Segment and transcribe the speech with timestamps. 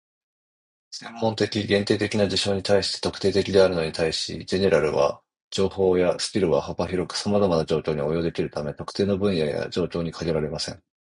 [0.89, 10.81] 専門的、限定的な事象に対して「特定的」であるのに対し、"general" な情報やスキルは幅広くさまざまな状況に応用できるため、特定の分野や状況に限られません。